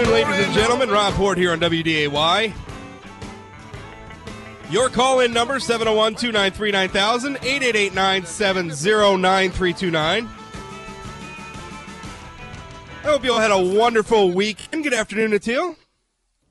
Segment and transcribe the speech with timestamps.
[0.00, 0.90] afternoon, ladies and gentlemen.
[0.90, 2.54] Rob Port here on WDAY.
[4.70, 10.28] Your call in number 701 293 9000 888 970 9329.
[13.02, 14.84] I hope you all had a wonderful weekend.
[14.84, 15.76] Good afternoon, Natil.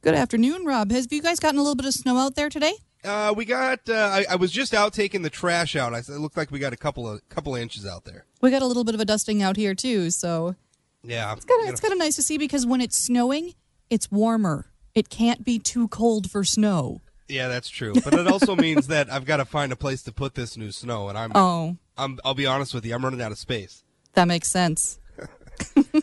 [0.02, 0.92] Good afternoon, Rob.
[0.92, 2.74] Have you guys gotten a little bit of snow out there today?
[3.04, 3.80] Uh, we got.
[3.90, 5.94] Uh, I, I, was just out taking the trash out.
[5.94, 8.26] I, it looked like we got a couple of couple of inches out there.
[8.42, 10.12] We got a little bit of a dusting out here too.
[10.12, 10.56] So
[11.04, 13.54] yeah, it's kind of it's kind of nice to see because when it's snowing,
[13.90, 14.68] it's warmer.
[14.96, 17.02] It can't be too cold for snow.
[17.28, 17.94] Yeah, that's true.
[18.04, 20.72] But it also means that I've got to find a place to put this new
[20.72, 21.32] snow, and I'm.
[21.36, 21.78] Oh.
[21.98, 22.20] I'm.
[22.26, 22.94] I'll be honest with you.
[22.96, 23.84] I'm running out of space.
[24.14, 25.00] That makes sense.
[25.76, 25.94] Did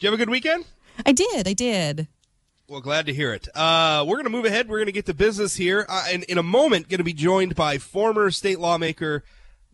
[0.00, 0.66] you have a good weekend?
[1.04, 1.46] I did.
[1.48, 2.08] I did.
[2.68, 3.48] Well, glad to hear it.
[3.54, 4.68] Uh, we're going to move ahead.
[4.68, 5.86] We're going to get to business here.
[5.88, 9.22] Uh, and in a moment, going to be joined by former state lawmaker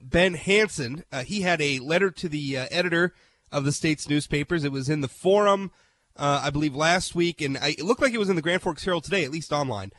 [0.01, 1.05] Ben Hanson.
[1.11, 3.15] Uh, he had a letter to the uh, editor
[3.53, 4.65] of the state's newspapers.
[4.65, 5.71] It was in the Forum,
[6.17, 8.63] uh, I believe, last week, and I, it looked like it was in the Grand
[8.63, 9.93] Forks Herald today, at least online.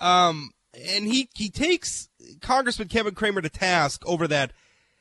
[0.00, 2.08] Um, and he he takes
[2.40, 4.52] Congressman Kevin Cramer to task over that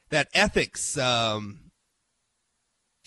[0.10, 0.98] that ethics.
[0.98, 1.72] Um,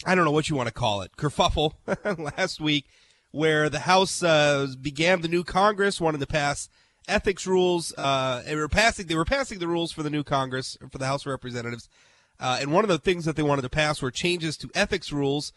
[0.07, 1.75] I don't know what you want to call it, kerfuffle
[2.37, 2.87] last week
[3.33, 6.69] where the House uh, began the new Congress, wanted to pass
[7.09, 7.93] ethics rules.
[7.99, 11.27] Uh, were passing they were passing the rules for the new Congress for the House
[11.27, 11.89] of Representatives,
[12.43, 15.13] uh, and one of the things that they wanted to pass were changes to ethics
[15.13, 15.53] rules,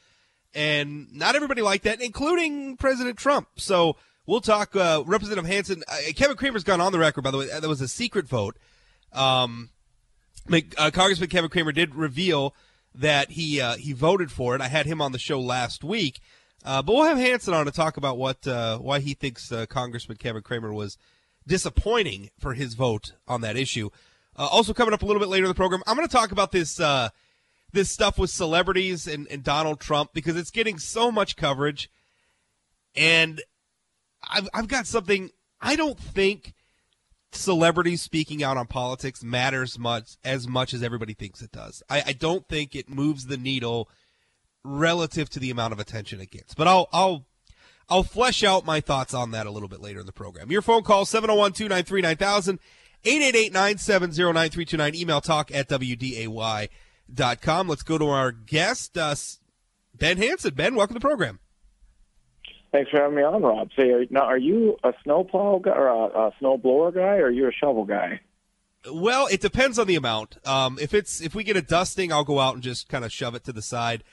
[0.54, 3.48] and not everybody liked that, including President Trump.
[3.58, 4.76] So we'll talk.
[4.76, 7.24] Uh, Representative Hanson, uh, Kevin Cramer's gone on the record.
[7.24, 8.56] By the way, that was a secret vote.
[9.12, 9.72] Um,
[10.50, 12.54] uh, Congressman Kevin Cramer did reveal
[12.94, 14.62] that he he voted for it.
[14.62, 16.22] I had him on the show last week.
[16.66, 19.68] Uh, but we'll have Hanson on to talk about what uh, why he thinks uh,
[19.68, 20.98] Congressman Kevin Cramer was
[21.46, 23.92] disappointing for his vote on that issue.
[24.38, 26.32] Uh, also coming up a little bit later in the program, I'm going to talk
[26.32, 27.10] about this uh,
[27.72, 31.90] this stuff with celebrities and, and Donald Trump because it's getting so much coverage,
[32.96, 33.42] and
[34.30, 35.30] I've I've got something
[35.62, 36.54] I don't think
[37.32, 41.84] celebrities speaking out on politics matters much as much as everybody thinks it does.
[41.90, 43.90] I, I don't think it moves the needle
[44.64, 46.54] relative to the amount of attention it gets.
[46.54, 47.26] But I'll I'll
[47.88, 50.52] I'll flesh out my thoughts on that a little bit later in the program.
[50.52, 52.58] Your phone call 701-293-9000,
[53.06, 56.70] 888-970-9329, email talk at wday.com.
[57.68, 59.16] Let's go to our guest, uh,
[59.94, 60.54] Ben Hanson.
[60.54, 61.40] Ben, welcome to the program.
[62.72, 63.70] Thanks for having me on, Rob.
[63.78, 67.28] Say, are, now, are you a snowplow guy or a, a snow blower guy, or
[67.28, 68.20] are you a shovel guy?
[68.92, 70.46] Well, it depends on the amount.
[70.46, 73.14] Um, if it's if we get a dusting, I'll go out and just kind of
[73.14, 74.04] shove it to the side.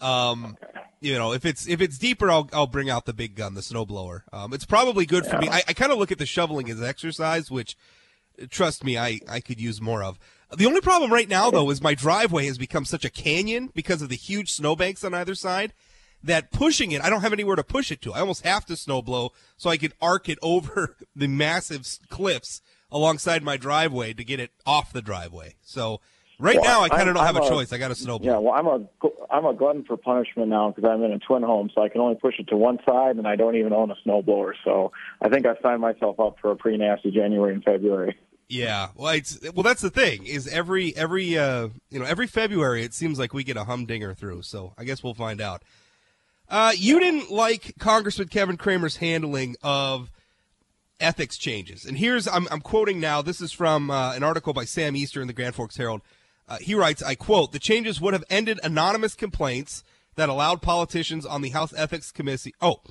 [0.00, 0.80] Um, okay.
[1.00, 3.60] You know, if it's if it's deeper, I'll I'll bring out the big gun, the
[3.60, 4.22] snowblower.
[4.32, 5.48] Um, it's probably good for me.
[5.48, 7.76] I, I kind of look at the shoveling as exercise, which,
[8.50, 10.18] trust me, I I could use more of.
[10.54, 14.02] The only problem right now, though, is my driveway has become such a canyon because
[14.02, 15.72] of the huge snowbanks on either side
[16.22, 18.12] that pushing it, I don't have anywhere to push it to.
[18.12, 22.60] I almost have to snowblow so I can arc it over the massive cliffs
[22.90, 25.56] alongside my driveway to get it off the driveway.
[25.62, 26.00] So
[26.42, 27.72] Right well, now, I kind of don't I'm have a, a, choice.
[27.72, 28.24] I got a snowblower.
[28.24, 28.84] Yeah, well, I'm a
[29.30, 32.00] I'm a glutton for punishment now because I'm in a twin home, so I can
[32.00, 34.54] only push it to one side, and I don't even own a snowblower.
[34.64, 34.90] So
[35.22, 38.18] I think I signed myself up for a pretty nasty January and February.
[38.48, 42.82] Yeah, well, it's well that's the thing is every every uh you know every February
[42.82, 44.42] it seems like we get a humdinger through.
[44.42, 45.62] So I guess we'll find out.
[46.48, 50.10] Uh, you didn't like Congressman Kevin Cramer's handling of
[50.98, 53.22] ethics changes, and here's I'm I'm quoting now.
[53.22, 56.02] This is from uh, an article by Sam Easter in the Grand Forks Herald.
[56.52, 59.82] Uh, he writes, I quote, the changes would have ended anonymous complaints
[60.16, 62.54] that allowed politicians on the House Ethics Committee.
[62.60, 62.82] Oh,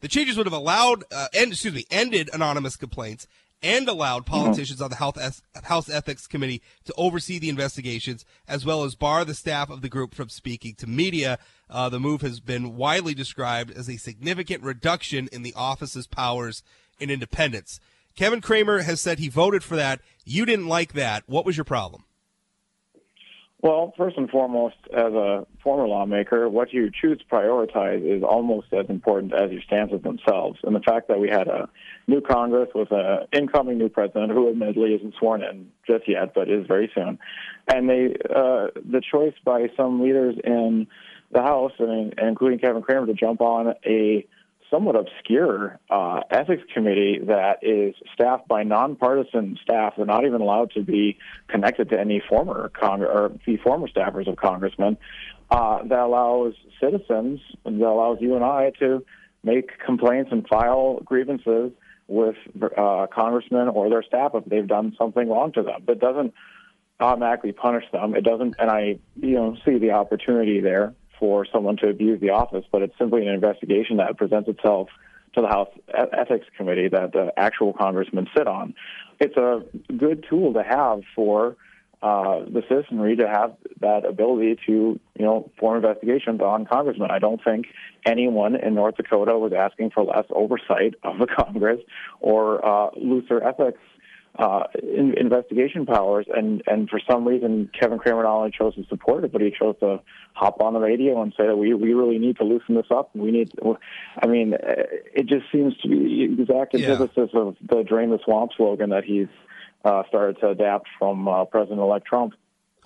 [0.00, 3.28] the changes would have allowed, uh, end, excuse me, ended anonymous complaints
[3.62, 4.34] and allowed mm-hmm.
[4.34, 9.24] politicians on the House, House Ethics Committee to oversee the investigations, as well as bar
[9.24, 11.38] the staff of the group from speaking to media.
[11.70, 16.64] Uh, the move has been widely described as a significant reduction in the office's powers
[17.00, 17.78] and independence.
[18.16, 20.00] Kevin Cramer has said he voted for that.
[20.24, 21.22] You didn't like that.
[21.28, 22.02] What was your problem?
[23.60, 28.68] Well, first and foremost, as a former lawmaker, what you choose to prioritize is almost
[28.72, 30.60] as important as your stances themselves.
[30.62, 31.68] And the fact that we had a
[32.06, 36.48] new Congress with an incoming new president who admittedly isn't sworn in just yet, but
[36.48, 37.18] is very soon,
[37.66, 40.86] and they uh, the choice by some leaders in
[41.32, 44.24] the House, and including Kevin Cramer, to jump on a
[44.70, 49.94] somewhat obscure uh, ethics committee that is staffed by nonpartisan staff.
[49.96, 51.18] They're not even allowed to be
[51.48, 54.96] connected to any former Cong- or the former staffers of congressmen.
[55.50, 59.04] Uh, that allows citizens, that allows you and I to
[59.42, 61.72] make complaints and file grievances
[62.06, 62.36] with
[62.76, 65.82] uh, congressmen or their staff if they've done something wrong to them.
[65.86, 66.34] But doesn't
[67.00, 68.14] automatically punish them.
[68.14, 72.30] It doesn't, and I you know see the opportunity there for someone to abuse the
[72.30, 74.88] office, but it's simply an investigation that presents itself
[75.34, 78.74] to the House Ethics Committee that the actual congressmen sit on.
[79.20, 79.62] It's a
[79.96, 81.56] good tool to have for
[82.00, 87.10] uh, the citizenry to have that ability to, you know, form investigations on congressmen.
[87.10, 87.66] I don't think
[88.06, 91.80] anyone in North Dakota was asking for less oversight of the Congress
[92.20, 93.80] or uh, looser ethics
[94.36, 98.84] uh, in, investigation powers, and and for some reason Kevin Cramer not only chose to
[98.88, 100.00] support it, but he chose to
[100.34, 103.10] hop on the radio and say that we we really need to loosen this up.
[103.14, 103.78] We need, to,
[104.22, 107.40] I mean, it just seems to be the exact antithesis yeah.
[107.40, 109.28] of the drain the swamp slogan that he's
[109.84, 112.34] uh, started to adapt from uh, President-elect Trump.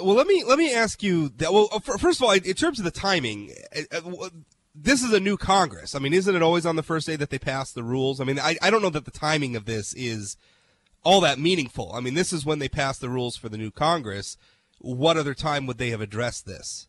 [0.01, 1.53] Well, let me let me ask you that.
[1.53, 3.53] Well, first of all, in terms of the timing.
[3.93, 4.29] Uh, uh,
[4.75, 5.95] this is a new Congress.
[5.95, 8.23] I mean, isn't it always on the first day that they pass the rules?
[8.23, 10.39] I mean, I, I don't know that the timing of this is
[11.05, 11.93] all that meaningful.
[11.95, 14.37] I mean, this is when they passed the rules for the new Congress.
[14.79, 16.89] What other time would they have addressed this?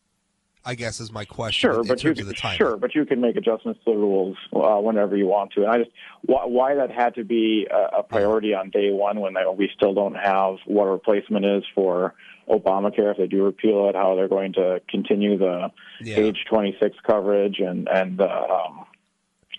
[0.65, 1.71] I guess is my question.
[1.71, 5.17] Sure, but you can, sure, but you can make adjustments to the rules uh, whenever
[5.17, 5.63] you want to.
[5.63, 9.19] And I just why, why that had to be a, a priority on day one
[9.19, 12.13] when they, we still don't have what a replacement is for
[12.47, 15.69] Obamacare if they do repeal it, how they're going to continue the
[16.01, 16.17] yeah.
[16.17, 18.85] age 26 coverage and and uh, um,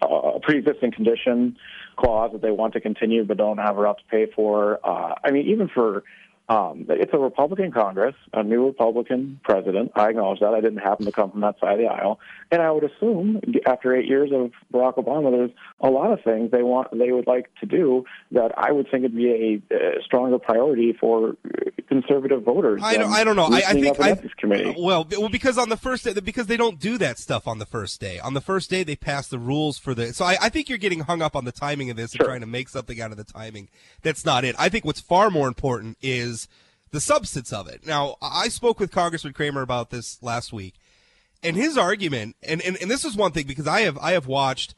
[0.01, 1.57] uh, pre-existing condition
[1.97, 4.81] clause that they want to continue but don't have enough to pay for.
[4.85, 6.05] Uh, I mean, even for
[6.49, 9.93] um, it's a Republican Congress, a new Republican president.
[9.95, 10.55] I acknowledge that.
[10.55, 12.21] I didn't happen to come from that side of the aisle,
[12.51, 15.51] and I would assume after eight years of Barack Obama, there's
[15.81, 19.03] a lot of things they want, they would like to do that I would think
[19.03, 21.37] would be a, a stronger priority for
[21.89, 22.81] conservative voters.
[22.83, 23.49] I don't, I don't know.
[23.51, 24.75] I, I think I, committee.
[24.79, 27.67] Well, well, because on the first day, because they don't do that stuff on the
[27.67, 28.19] first day.
[28.19, 30.13] On the first day, they pass the rules for the.
[30.13, 32.25] So I, I think you're getting hung up on the timing of this sure.
[32.25, 33.69] and trying to make something out of the timing.
[34.03, 34.55] That's not it.
[34.59, 36.49] I think what's far more important is is
[36.91, 37.87] the substance of it.
[37.87, 40.75] Now, I spoke with Congressman Cramer about this last week,
[41.43, 44.27] and his argument, and, and, and this is one thing because I have I have
[44.27, 44.75] watched,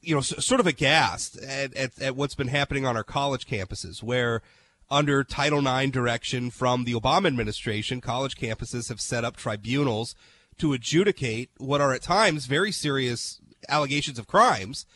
[0.00, 4.02] you know, sort of aghast at, at, at what's been happening on our college campuses,
[4.02, 4.42] where
[4.90, 10.14] under Title IX direction from the Obama administration, college campuses have set up tribunals
[10.58, 14.86] to adjudicate what are at times very serious allegations of crimes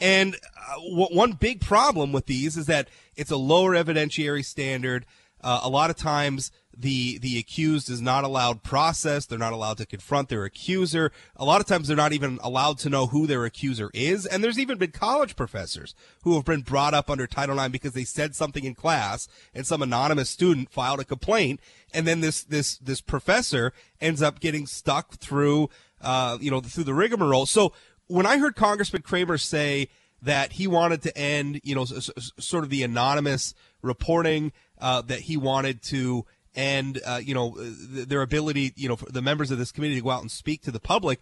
[0.00, 2.88] and uh, w- one big problem with these is that
[3.18, 5.04] it's a lower evidentiary standard.
[5.40, 9.26] Uh, a lot of times, the the accused is not allowed process.
[9.26, 11.12] They're not allowed to confront their accuser.
[11.36, 14.26] A lot of times, they're not even allowed to know who their accuser is.
[14.26, 17.92] And there's even been college professors who have been brought up under Title IX because
[17.92, 21.60] they said something in class, and some anonymous student filed a complaint,
[21.92, 26.84] and then this this this professor ends up getting stuck through, uh, you know, through
[26.84, 27.46] the rigmarole.
[27.46, 27.72] So
[28.06, 29.88] when I heard Congressman Cramer say
[30.22, 35.02] that he wanted to end, you know, s- s- sort of the anonymous reporting, uh,
[35.02, 36.24] that he wanted to
[36.54, 40.00] end, uh, you know, their ability, you know, for the members of this committee to
[40.00, 41.20] go out and speak to the public.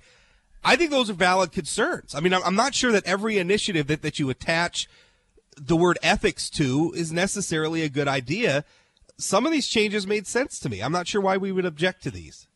[0.64, 2.14] I think those are valid concerns.
[2.14, 4.88] I mean, I'm not sure that every initiative that, that you attach
[5.56, 8.64] the word ethics to is necessarily a good idea.
[9.18, 10.80] Some of these changes made sense to me.
[10.80, 12.46] I'm not sure why we would object to these.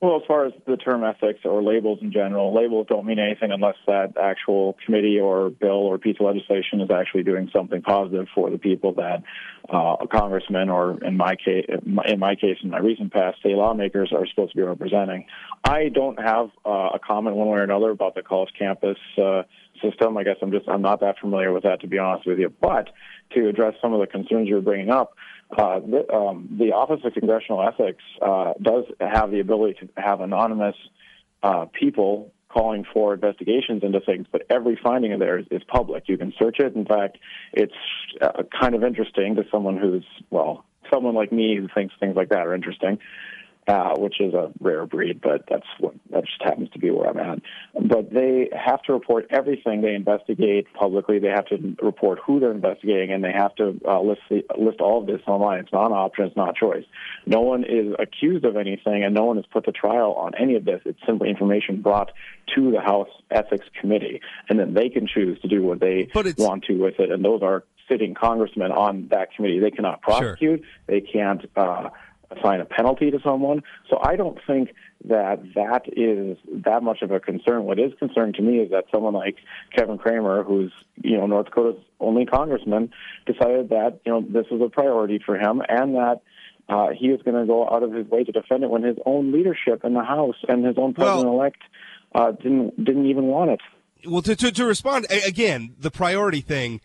[0.00, 3.50] Well, as far as the term ethics or labels in general, labels don't mean anything
[3.50, 8.28] unless that actual committee or bill or piece of legislation is actually doing something positive
[8.32, 9.24] for the people that
[9.68, 14.12] uh, congressman or, in my case, in my case, in my recent past, state lawmakers
[14.12, 15.26] are supposed to be representing.
[15.64, 19.42] I don't have uh, a comment one way or another about the college campus uh,
[19.82, 20.16] system.
[20.16, 22.52] I guess I'm just I'm not that familiar with that to be honest with you.
[22.60, 22.90] But
[23.34, 25.14] to address some of the concerns you're bringing up.
[25.50, 30.20] Uh, the, um, the, Office of Congressional Ethics uh, does have the ability to have
[30.20, 30.76] anonymous
[31.42, 36.04] uh, people calling for investigations into things, but every finding of theirs is public.
[36.06, 36.74] You can search it.
[36.74, 37.18] In fact,
[37.52, 37.72] it's
[38.20, 42.28] uh, kind of interesting to someone who's, well, someone like me who thinks things like
[42.28, 42.98] that are interesting
[43.68, 47.10] uh, which is a rare breed, but that's what that just happens to be where
[47.10, 47.42] I'm at.
[47.74, 51.18] But they have to report everything they investigate publicly.
[51.18, 54.80] They have to report who they're investigating, and they have to uh, list the, list
[54.80, 55.60] all of this online.
[55.60, 56.24] It's not an option.
[56.24, 56.84] It's not choice.
[57.26, 60.56] No one is accused of anything, and no one is put to trial on any
[60.56, 60.80] of this.
[60.86, 62.10] It's simply information brought
[62.54, 66.08] to the House Ethics Committee, and then they can choose to do what they
[66.38, 67.10] want to with it.
[67.10, 69.58] And those are sitting congressmen on that committee.
[69.58, 70.60] They cannot prosecute.
[70.60, 70.68] Sure.
[70.86, 71.44] They can't.
[71.54, 71.90] Uh,
[72.30, 73.62] assign a penalty to someone.
[73.88, 77.64] So I don't think that that is that much of a concern.
[77.64, 79.36] What is concerned to me is that someone like
[79.74, 82.92] Kevin Cramer, who's you know North Dakota's only congressman,
[83.26, 86.20] decided that you know this was a priority for him, and that.
[86.70, 88.98] Uh, he is going to go out of his way to defend it when his
[89.06, 91.62] own leadership in the House and his own president-elect
[92.14, 93.60] uh, didn't didn't even want it.
[94.06, 96.82] Well, to, to, to respond again, the priority thing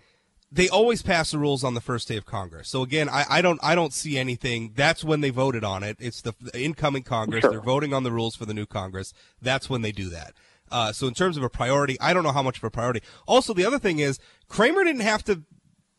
[0.54, 2.70] they always pass the rules on the first day of Congress.
[2.70, 4.74] So again, I, I don't I don't see anything.
[4.76, 5.98] That's when they voted on it.
[6.00, 7.42] It's the, the incoming Congress.
[7.42, 7.52] Sure.
[7.52, 9.14] They're voting on the rules for the new Congress.
[9.42, 10.34] That's when they do that.
[10.72, 13.02] Uh, so in terms of a priority, I don't know how much of a priority.
[13.28, 15.44] Also, the other thing is Cramer didn't have to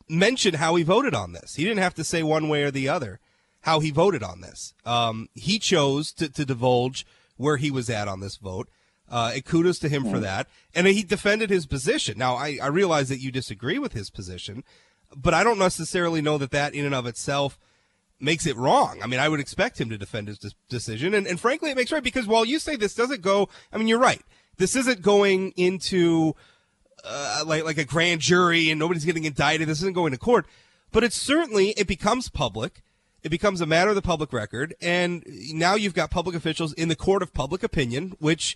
[0.07, 1.55] mention how he voted on this.
[1.55, 3.19] He didn't have to say one way or the other
[3.61, 4.73] how he voted on this.
[4.85, 8.69] Um, he chose to, to divulge where he was at on this vote.
[9.09, 10.47] Uh, and kudos to him for that.
[10.73, 12.17] And he defended his position.
[12.17, 14.63] Now, I, I realize that you disagree with his position,
[15.15, 17.59] but I don't necessarily know that that in and of itself
[18.19, 18.99] makes it wrong.
[19.03, 21.13] I mean, I would expect him to defend his de- decision.
[21.13, 23.87] And, and frankly, it makes right because while you say this doesn't go, I mean,
[23.87, 24.21] you're right.
[24.57, 26.33] This isn't going into
[27.03, 29.67] uh, like like a grand jury and nobody's getting indicted.
[29.67, 30.45] This isn't going to court,
[30.91, 32.81] but it's certainly it becomes public.
[33.21, 36.89] It becomes a matter of the public record, and now you've got public officials in
[36.89, 38.55] the court of public opinion, which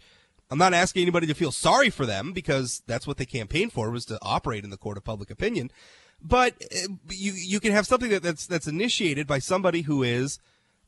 [0.52, 3.92] I'm not asking anybody to feel sorry for them because that's what they campaigned for
[3.92, 5.72] was to operate in the court of public opinion.
[6.22, 10.40] But uh, you you can have something that, that's that's initiated by somebody who is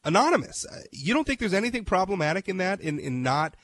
[0.04, 0.66] anonymous.
[0.66, 3.56] Uh, You don't think there's anything problematic in that in in not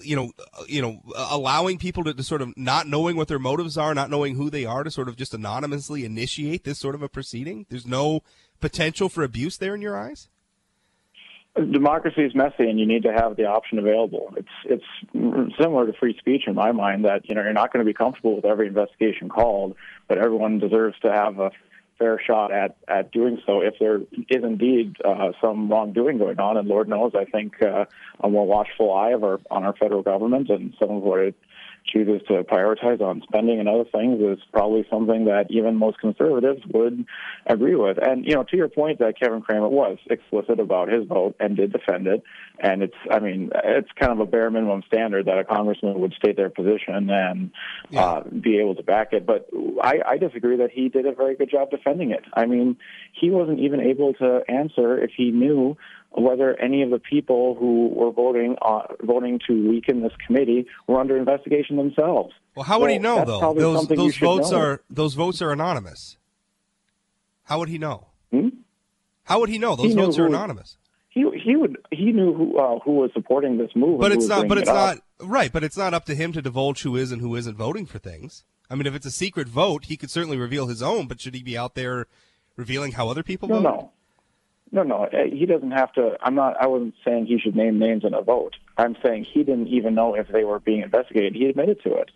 [0.00, 3.38] you know, uh, you know, allowing people to, to sort of not knowing what their
[3.38, 6.94] motives are, not knowing who they are, to sort of just anonymously initiate this sort
[6.94, 7.66] of a proceeding.
[7.68, 8.22] There's no
[8.60, 10.28] potential for abuse there in your eyes.
[11.64, 14.34] Democracy is messy and you need to have the option available.
[14.36, 17.84] It's it's similar to free speech in my mind that you know you're not going
[17.84, 19.76] to be comfortable with every investigation called,
[20.08, 21.50] but everyone deserves to have a
[21.98, 23.96] fair shot at at doing so if there
[24.28, 26.56] is indeed uh, some wrongdoing going on.
[26.56, 27.86] And Lord knows, I think uh,
[28.20, 31.34] a more watchful eye of our on our federal government and some of what it
[31.92, 36.60] chooses to prioritize on spending and other things is probably something that even most conservatives
[36.72, 37.04] would
[37.46, 37.98] agree with.
[38.00, 41.56] And you know, to your point that Kevin Cramer was explicit about his vote and
[41.56, 42.22] did defend it,
[42.58, 46.12] and it's I mean it's kind of a bare minimum standard that a congressman would
[46.14, 47.50] state their position and
[47.90, 48.00] Yeah.
[48.04, 49.26] uh, be able to back it.
[49.26, 49.48] But
[49.82, 52.24] I, I disagree that he did a very good job defending it.
[52.34, 52.76] I mean,
[53.12, 55.76] he wasn't even able to answer if he knew
[56.12, 60.98] whether any of the people who were voting uh, voting to weaken this committee were
[61.00, 62.32] under investigation themselves.
[62.54, 63.38] Well, how would he know that's though?
[63.40, 64.58] probably Those something those votes know.
[64.58, 66.16] are those votes are anonymous.
[67.44, 68.08] How would he know?
[68.32, 68.48] Hmm?
[69.24, 69.76] How would he know?
[69.76, 70.76] Those He votes are anonymous.
[71.10, 74.00] He he would he knew who uh, who was supporting this move.
[74.00, 74.48] But it's not.
[74.48, 75.52] But it's it not right.
[75.52, 77.98] But it's not up to him to divulge who is and who isn't voting for
[77.98, 78.44] things.
[78.70, 81.06] I mean, if it's a secret vote, he could certainly reveal his own.
[81.06, 82.06] But should he be out there
[82.56, 83.62] revealing how other people No, vote?
[83.62, 83.90] no,
[84.70, 85.04] no, no.
[85.04, 86.16] Uh, He doesn't have to.
[86.20, 86.56] I'm not.
[86.60, 88.56] I wasn't saying he should name names in a vote.
[88.76, 91.34] I'm saying he didn't even know if they were being investigated.
[91.34, 92.10] He admitted to it.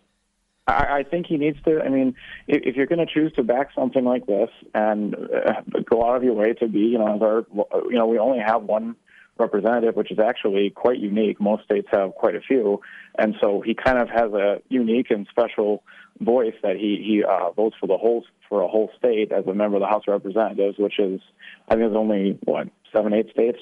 [0.66, 1.80] I, I think he needs to.
[1.80, 2.14] I mean,
[2.46, 6.16] if, if you're going to choose to back something like this and uh, go out
[6.16, 7.46] of your way to be, you know, our,
[7.90, 8.96] you know, we only have one
[9.38, 11.40] representative, which is actually quite unique.
[11.40, 12.80] Most states have quite a few,
[13.18, 15.82] and so he kind of has a unique and special
[16.20, 19.54] voice that he he uh, votes for the whole for a whole state as a
[19.54, 21.20] member of the House of Representatives, which is
[21.68, 23.58] I think there's only what seven eight states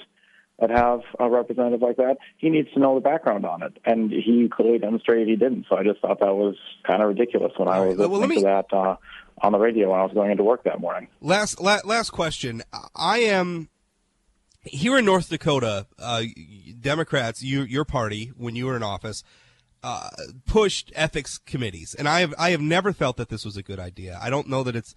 [0.60, 2.18] that have a representative like that.
[2.36, 5.66] He needs to know the background on it, and he clearly demonstrated he didn't.
[5.68, 8.34] So I just thought that was kind of ridiculous when I was well, listening me-
[8.36, 8.96] to that uh,
[9.42, 11.08] on the radio when I was going into work that morning.
[11.20, 12.62] Last la- last question.
[12.94, 13.70] I am
[14.62, 15.86] here in North Dakota.
[15.98, 16.24] Uh,
[16.80, 19.22] Democrats, you, your party, when you were in office,
[19.82, 20.08] uh,
[20.46, 23.78] pushed ethics committees, and I have I have never felt that this was a good
[23.78, 24.18] idea.
[24.20, 24.94] I don't know that it's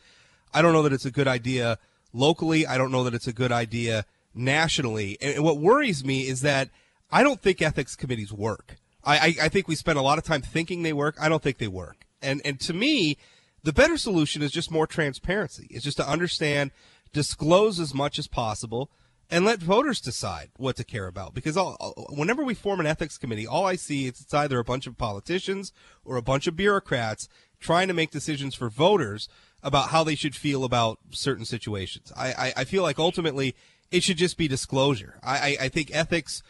[0.53, 1.79] I don't know that it's a good idea
[2.12, 2.67] locally.
[2.67, 4.05] I don't know that it's a good idea
[4.36, 5.17] nationally.
[5.22, 6.70] And, and what worries me is that
[7.12, 8.77] I don't think ethics committees work.
[9.03, 11.15] I, I, I think we spend a lot of time thinking they work.
[11.20, 12.05] I don't think they work.
[12.22, 13.17] And and to me,
[13.63, 15.67] the better solution is just more transparency.
[15.70, 16.72] It's just to understand,
[17.13, 18.89] disclose as much as possible,
[19.33, 21.33] and let voters decide what to care about.
[21.33, 24.63] Because all, whenever we form an ethics committee, all I see is it's either a
[24.63, 25.73] bunch of politicians
[26.05, 27.27] or a bunch of bureaucrats
[27.59, 29.27] trying to make decisions for voters
[29.63, 32.13] about how they should feel about certain situations.
[32.15, 33.55] I, I, I feel like ultimately
[33.89, 35.15] it should just be disclosure.
[35.23, 36.43] I, I, I think ethics.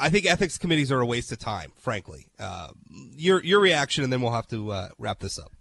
[0.00, 2.28] I think ethics committees are a waste of time, frankly.
[2.38, 2.68] Uh,
[3.14, 5.52] your your reaction, and then we'll have to uh, wrap this up.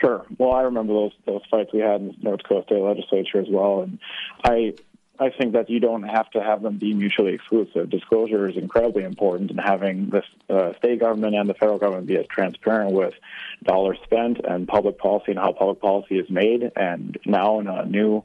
[0.00, 0.26] Sure.
[0.36, 3.46] Well, I remember those those fights we had in the North Dakota State Legislature as
[3.48, 4.00] well, and
[4.44, 4.74] I
[5.18, 7.90] I think that you don't have to have them be mutually exclusive.
[7.90, 10.22] Disclosure is incredibly important, and having the
[10.54, 13.14] uh, state government and the federal government be as transparent with
[13.64, 16.70] dollars spent and public policy and how public policy is made.
[16.76, 18.24] And now in a new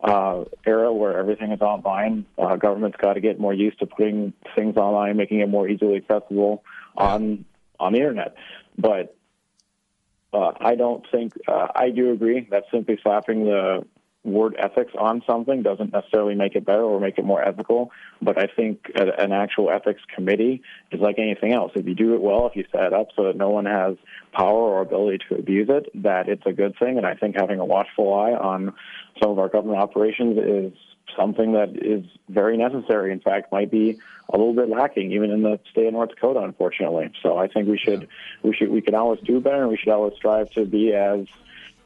[0.00, 4.32] uh, era where everything is online, uh, government's got to get more used to putting
[4.54, 6.62] things online, making it more easily accessible
[6.96, 7.44] on
[7.80, 8.34] on the internet.
[8.76, 9.16] But
[10.32, 13.84] uh, I don't think uh, I do agree that simply slapping the
[14.30, 17.90] word ethics on something doesn't necessarily make it better or make it more ethical.
[18.20, 21.72] But I think an actual ethics committee is like anything else.
[21.74, 23.96] If you do it well, if you set it up so that no one has
[24.32, 26.98] power or ability to abuse it, that it's a good thing.
[26.98, 28.74] And I think having a watchful eye on
[29.20, 30.72] some of our government operations is
[31.16, 33.12] something that is very necessary.
[33.12, 33.98] In fact, might be
[34.32, 37.10] a little bit lacking even in the state of North Dakota, unfortunately.
[37.22, 38.08] So I think we should
[38.42, 41.26] we should we can always do better, and we should always strive to be as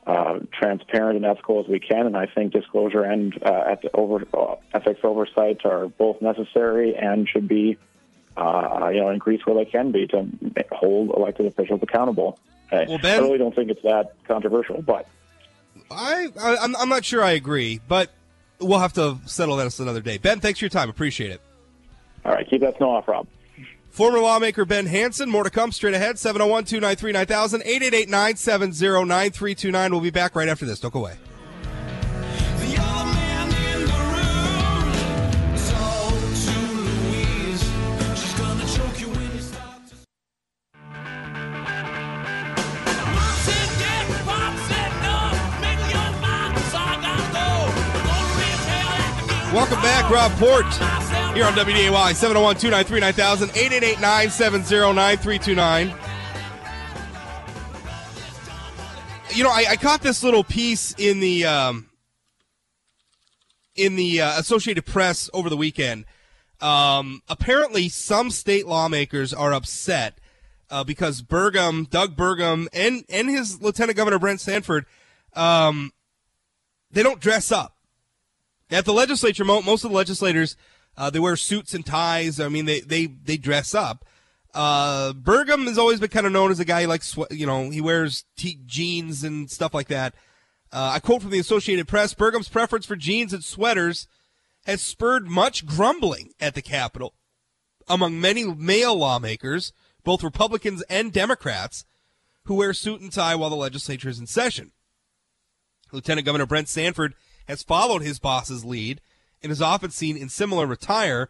[0.07, 2.07] uh, transparent and ethical as we can.
[2.07, 7.47] And I think disclosure and uh, over, uh, ethics oversight are both necessary and should
[7.47, 7.79] be,
[8.37, 10.27] uh, you know, increased where they can be to
[10.73, 12.39] hold elected officials accountable.
[12.73, 15.07] Well, ben, I really don't think it's that controversial, but
[15.91, 18.11] I, I I'm, I'm not sure I agree, but
[18.61, 20.17] we'll have to settle that another day.
[20.17, 20.89] Ben, thanks for your time.
[20.89, 21.41] Appreciate it.
[22.25, 23.27] All right, keep that snow off, Rob.
[23.93, 25.29] Former lawmaker Ben Hanson.
[25.29, 26.19] More to come straight ahead.
[26.19, 29.93] 701 293 9000 888 970 9329.
[29.93, 30.81] We'll be back right after this.
[30.81, 31.19] Don't go away.
[49.53, 55.95] Welcome back, Rob Port here on WDAY 701 293 9000 888 970 9329.
[59.35, 61.89] You know, I, I, caught this little piece in the um,
[63.75, 66.05] in the uh, Associated Press over the weekend.
[66.61, 70.19] Um, apparently, some state lawmakers are upset
[70.71, 74.85] uh, because Burgum, Doug Burgum, and and his Lieutenant Governor Brent Sanford,
[75.35, 75.93] um,
[76.91, 77.75] they don't dress up
[78.71, 79.47] at the legislature.
[79.47, 80.57] Most of the legislators
[80.97, 82.41] uh, they wear suits and ties.
[82.41, 84.05] I mean, they they they dress up.
[84.55, 87.81] Uh, Burgum has always been kind of known as a guy like you know he
[87.81, 90.15] wears t- jeans and stuff like that.
[90.73, 94.07] Uh, I quote from the Associated Press: Burgum's preference for jeans and sweaters
[94.67, 97.15] has spurred much grumbling at the Capitol
[97.89, 99.73] among many male lawmakers,
[100.05, 101.85] both Republicans and Democrats,
[102.45, 104.73] who wear suit and tie while the legislature is in session.
[105.93, 107.15] Lieutenant Governor Brent Sanford
[107.49, 109.01] has followed his boss's lead
[109.43, 111.29] and is often seen in similar attire.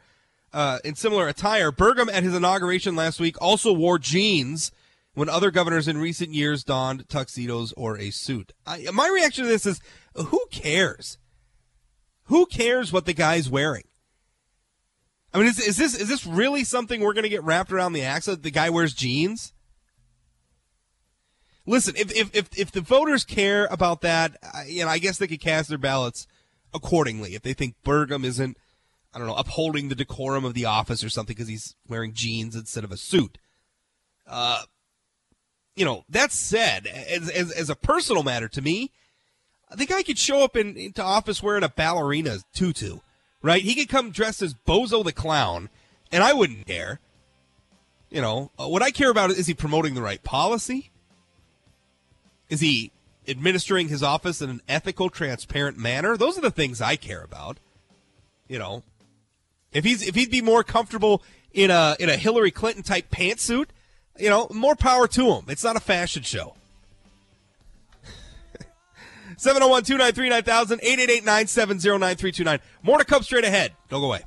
[0.52, 4.70] Uh, in similar attire, Burgum at his inauguration last week also wore jeans
[5.14, 8.52] when other governors in recent years donned tuxedos or a suit.
[8.66, 9.80] I, my reaction to this is,
[10.14, 11.16] who cares?
[12.24, 13.84] Who cares what the guy's wearing?
[15.34, 17.94] I mean, is, is this is this really something we're going to get wrapped around
[17.94, 18.36] the axle?
[18.36, 19.52] The guy wears jeans.
[21.64, 25.26] Listen, if, if if if the voters care about that, you know, I guess they
[25.26, 26.26] could cast their ballots
[26.74, 27.34] accordingly.
[27.34, 28.56] If they think Burgum isn't,
[29.14, 32.56] I don't know, upholding the decorum of the office or something because he's wearing jeans
[32.56, 33.38] instead of a suit.
[34.26, 34.62] Uh,
[35.76, 38.90] you know, that said, as, as, as a personal matter to me,
[39.74, 42.98] the guy could show up in, into office wearing a ballerina tutu,
[43.42, 43.62] right?
[43.62, 45.70] He could come dressed as Bozo the Clown,
[46.10, 47.00] and I wouldn't care.
[48.10, 50.90] You know, what I care about is he promoting the right policy?
[52.50, 52.92] Is he
[53.28, 56.16] administering his office in an ethical, transparent manner.
[56.16, 57.58] Those are the things I care about.
[58.48, 58.82] You know,
[59.72, 63.66] if he's if he'd be more comfortable in a in a Hillary Clinton type pantsuit,
[64.18, 65.44] you know, more power to him.
[65.48, 66.54] It's not a fashion show.
[69.36, 72.60] 701 293 9000 888 970 9329.
[72.82, 73.72] More to come straight ahead.
[73.88, 74.22] Don't go away.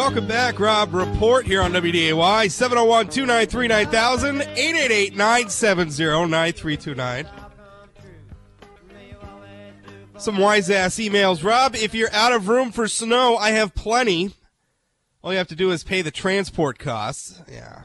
[0.00, 7.26] Welcome back, Rob Report here on WDAY 701 293 9000 888 970 9329.
[10.16, 11.44] Some wise ass emails.
[11.44, 14.32] Rob, if you're out of room for snow, I have plenty.
[15.22, 17.42] All you have to do is pay the transport costs.
[17.46, 17.82] Yeah.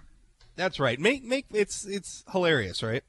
[0.56, 0.98] That's right.
[0.98, 3.04] Make make it's it's hilarious, right?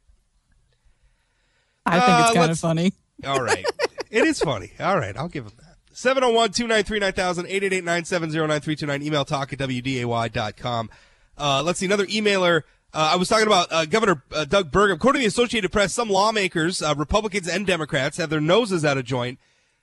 [1.87, 2.93] I think uh, it's kind of funny.
[3.25, 3.65] All right.
[4.11, 4.73] it is funny.
[4.81, 5.66] All right, I'll give him that.
[5.97, 9.03] 701 293 9000 888 970 9329.
[9.03, 10.91] Email talk at WDAY.com.
[11.39, 12.65] Uh, let's see, another emailer.
[12.93, 14.97] Uh, I was talking about uh, Governor uh, Doug Burgum.
[14.97, 18.99] According to the Associated Press, some lawmakers, uh, Republicans and Democrats, have their noses out
[18.99, 19.39] of joint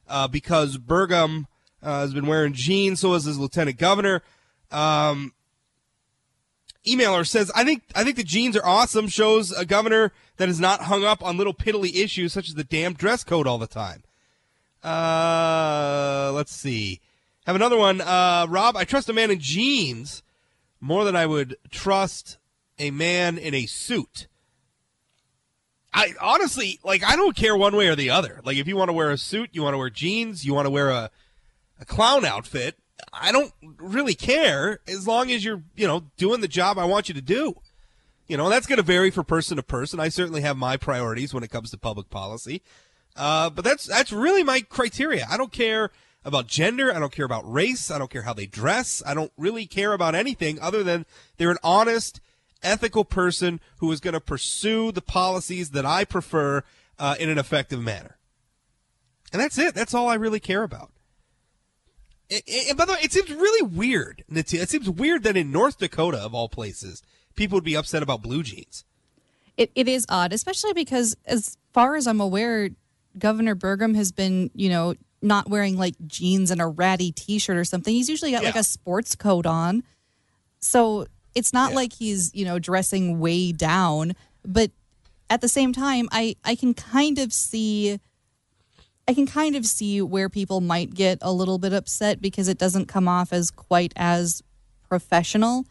[0.07, 1.47] uh, because Burgum
[1.81, 2.99] has been wearing jeans.
[2.99, 4.21] So has his lieutenant governor.
[4.69, 5.33] Um,
[6.85, 9.07] emailer says, "I think I think the jeans are awesome.
[9.07, 12.63] Shows a governor that is not hung up on little piddly issues such as the
[12.63, 14.03] damn dress code all the time."
[14.83, 17.01] Uh, let's see.
[17.45, 18.01] Have another one.
[18.01, 20.23] Uh, Rob, I trust a man in jeans
[20.79, 22.37] more than I would trust
[22.79, 24.27] a man in a suit.
[25.93, 28.41] I honestly like I don't care one way or the other.
[28.43, 30.65] Like if you want to wear a suit, you want to wear jeans, you want
[30.65, 31.11] to wear a
[31.79, 32.77] a clown outfit,
[33.11, 37.09] I don't really care as long as you're, you know, doing the job I want
[37.09, 37.55] you to do.
[38.27, 39.99] You know, that's going to vary for person to person.
[39.99, 42.61] I certainly have my priorities when it comes to public policy.
[43.15, 45.25] Uh, but that's that's really my criteria.
[45.29, 45.91] I don't care
[46.25, 46.93] about gender.
[46.93, 47.91] I don't care about race.
[47.91, 49.03] I don't care how they dress.
[49.05, 51.05] I don't really care about anything other than
[51.37, 52.21] they're an honest,
[52.63, 56.63] ethical person who is going to pursue the policies that I prefer
[56.97, 58.17] uh, in an effective manner.
[59.31, 59.75] And that's it.
[59.75, 60.91] That's all I really care about.
[62.29, 64.23] And by the way, it seems really weird.
[64.29, 67.03] It seems weird that in North Dakota, of all places,
[67.35, 68.85] people would be upset about blue jeans.
[69.57, 72.69] It, it is odd, especially because, as far as I'm aware,
[73.17, 77.65] Governor Burgum has been, you know, not wearing like jeans and a ratty T-shirt or
[77.65, 77.93] something.
[77.93, 78.49] He's usually got yeah.
[78.49, 79.83] like a sports coat on,
[80.59, 81.75] so it's not yeah.
[81.77, 84.13] like he's, you know, dressing way down.
[84.45, 84.71] But
[85.29, 87.99] at the same time, I I can kind of see
[89.07, 92.57] I can kind of see where people might get a little bit upset because it
[92.57, 94.41] doesn't come off as quite as
[94.87, 95.65] professional.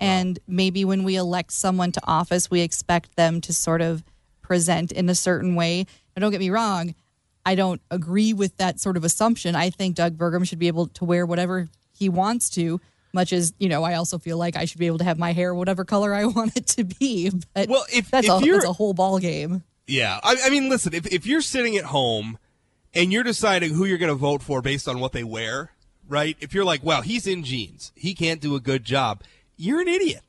[0.00, 4.02] And maybe when we elect someone to office, we expect them to sort of
[4.40, 5.86] present in a certain way.
[6.16, 6.94] Now, don't get me wrong,
[7.44, 9.56] I don't agree with that sort of assumption.
[9.56, 12.80] I think Doug Burgum should be able to wear whatever he wants to,
[13.12, 15.32] much as, you know, I also feel like I should be able to have my
[15.32, 17.30] hair whatever color I want it to be.
[17.54, 19.64] But well, if, that's, if a, that's a whole ball game.
[19.86, 20.20] Yeah.
[20.22, 22.38] I, I mean, listen, if, if you're sitting at home
[22.94, 25.72] and you're deciding who you're going to vote for based on what they wear,
[26.08, 26.36] right?
[26.40, 29.22] If you're like, well, he's in jeans, he can't do a good job,
[29.56, 30.22] you're an idiot,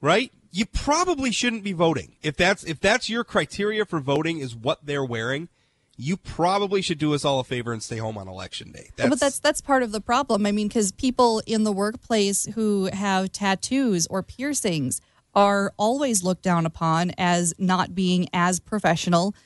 [0.00, 0.32] right?
[0.58, 2.16] You probably shouldn't be voting.
[2.20, 5.48] If that's if that's your criteria for voting is what they're wearing,
[5.96, 8.90] you probably should do us all a favor and stay home on election day.
[8.96, 10.46] That's, but that's that's part of the problem.
[10.46, 15.00] I mean, because people in the workplace who have tattoos or piercings
[15.32, 19.36] are always looked down upon as not being as professional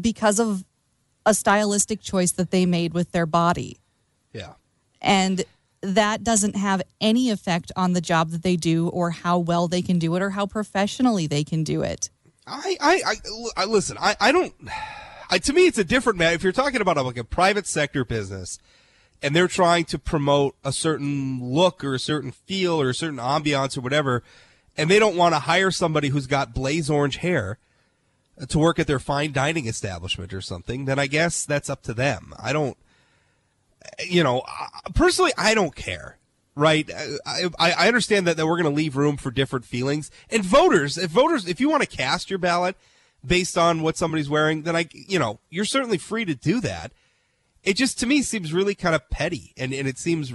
[0.00, 0.64] because of
[1.26, 3.76] a stylistic choice that they made with their body.
[4.32, 4.54] Yeah.
[5.02, 5.44] And
[5.82, 9.82] that doesn't have any effect on the job that they do or how well they
[9.82, 12.08] can do it or how professionally they can do it.
[12.46, 13.14] I, I, I,
[13.62, 14.54] I listen, I, I don't,
[15.30, 16.34] I, to me, it's a different matter.
[16.34, 18.58] If you're talking about a, like a private sector business
[19.22, 23.18] and they're trying to promote a certain look or a certain feel or a certain
[23.18, 24.22] ambiance or whatever,
[24.76, 27.58] and they don't want to hire somebody who's got blaze orange hair,
[28.48, 31.94] to work at their fine dining establishment or something, then I guess that's up to
[31.94, 32.32] them.
[32.38, 32.76] I don't,
[34.06, 34.42] you know,
[34.94, 36.18] personally, I don't care.
[36.54, 36.90] Right,
[37.24, 40.98] I, I understand that, that we're going to leave room for different feelings and voters.
[40.98, 42.76] If voters, if you want to cast your ballot
[43.24, 46.92] based on what somebody's wearing, then I, you know, you're certainly free to do that.
[47.64, 50.34] It just to me seems really kind of petty, and and it seems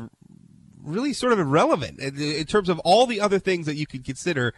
[0.81, 4.03] really sort of irrelevant in, in terms of all the other things that you could
[4.03, 4.55] consider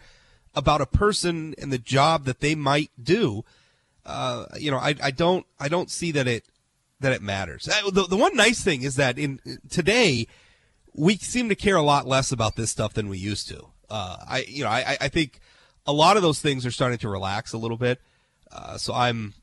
[0.54, 3.44] about a person and the job that they might do,
[4.06, 6.44] uh, you know, I, I don't I don't see that it
[7.00, 7.68] that it matters.
[7.68, 10.26] Uh, the, the one nice thing is that in today
[10.94, 13.66] we seem to care a lot less about this stuff than we used to.
[13.88, 15.40] Uh, I you know I, I think
[15.86, 18.00] a lot of those things are starting to relax a little bit.
[18.52, 19.34] Uh, so I'm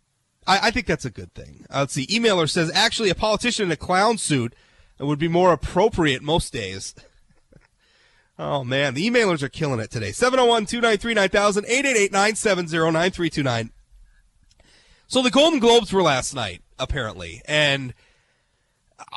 [0.45, 1.65] I, I, think that's a good thing.
[1.69, 2.07] Uh, let's see.
[2.07, 4.53] Emailer says actually a politician in a clown suit
[4.99, 6.95] would be more appropriate most days.
[8.39, 8.93] Oh, man.
[8.93, 10.11] The emailers are killing it today.
[10.11, 13.71] 701 293 9000, 888 970 9329.
[15.07, 17.41] So the Golden Globes were last night, apparently.
[17.45, 17.93] And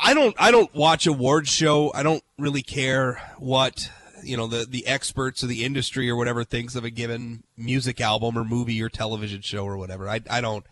[0.00, 1.92] I don't, I don't watch award show.
[1.94, 3.90] I don't really care what,
[4.22, 8.00] you know, the, the experts of the industry or whatever thinks of a given music
[8.00, 10.08] album or movie or television show or whatever.
[10.08, 10.64] I, I don't,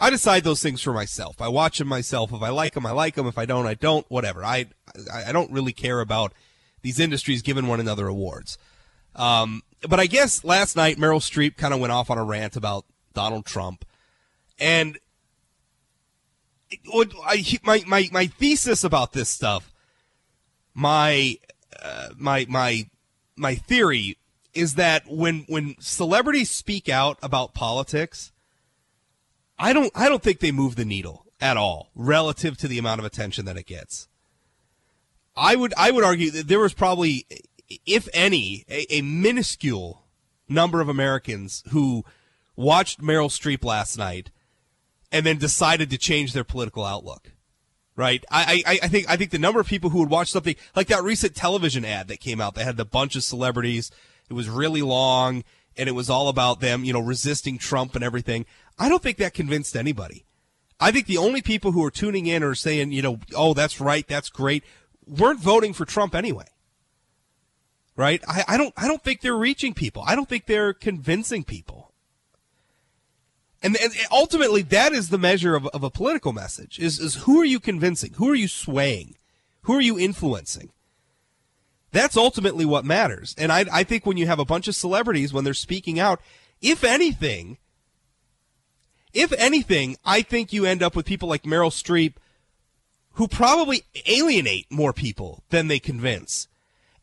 [0.00, 1.40] I decide those things for myself.
[1.40, 2.32] I watch them myself.
[2.32, 3.28] If I like them, I like them.
[3.28, 4.44] If I don't, I don't, whatever.
[4.44, 4.66] I,
[5.12, 6.32] I don't really care about
[6.82, 8.58] these industries giving one another awards.
[9.14, 12.56] Um, but I guess last night Meryl Streep kind of went off on a rant
[12.56, 13.84] about Donald Trump,
[14.62, 14.98] and
[17.24, 19.72] I, my my my thesis about this stuff,
[20.72, 21.36] my
[21.82, 22.88] uh, my my
[23.36, 24.18] my theory
[24.54, 28.32] is that when when celebrities speak out about politics,
[29.58, 33.00] I don't I don't think they move the needle at all relative to the amount
[33.00, 34.08] of attention that it gets.
[35.36, 37.26] I would I would argue that there was probably,
[37.84, 40.04] if any, a, a minuscule
[40.48, 42.04] number of Americans who
[42.54, 44.30] watched Meryl Streep last night
[45.12, 47.32] and then decided to change their political outlook.
[47.94, 48.24] Right?
[48.30, 50.88] I, I, I think I think the number of people who would watch something like
[50.88, 53.90] that recent television ad that came out that had the bunch of celebrities.
[54.30, 55.44] It was really long
[55.76, 58.46] and it was all about them, you know, resisting Trump and everything.
[58.78, 60.24] I don't think that convinced anybody.
[60.80, 63.80] I think the only people who are tuning in are saying, you know, oh, that's
[63.80, 64.64] right, that's great,
[65.06, 66.46] weren't voting for Trump anyway.
[67.96, 68.22] right?
[68.26, 70.02] I, I don't I don't think they're reaching people.
[70.06, 71.81] I don't think they're convincing people.
[73.62, 77.40] And, and ultimately, that is the measure of, of a political message: is is who
[77.40, 78.14] are you convincing?
[78.14, 79.16] Who are you swaying?
[79.62, 80.70] Who are you influencing?
[81.92, 83.34] That's ultimately what matters.
[83.38, 86.20] And I, I think when you have a bunch of celebrities when they're speaking out,
[86.60, 87.58] if anything,
[89.12, 92.14] if anything, I think you end up with people like Meryl Streep
[93.14, 96.48] who probably alienate more people than they convince.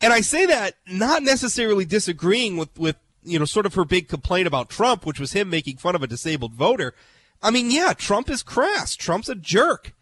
[0.01, 4.07] And I say that not necessarily disagreeing with, with, you know, sort of her big
[4.07, 6.93] complaint about Trump, which was him making fun of a disabled voter.
[7.41, 8.95] I mean, yeah, Trump is crass.
[8.95, 9.93] Trump's a jerk.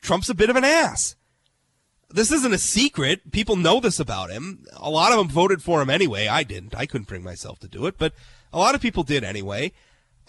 [0.00, 1.16] Trump's a bit of an ass.
[2.10, 3.32] This isn't a secret.
[3.32, 4.66] People know this about him.
[4.76, 6.26] A lot of them voted for him anyway.
[6.26, 6.76] I didn't.
[6.76, 8.12] I couldn't bring myself to do it, but
[8.52, 9.72] a lot of people did anyway.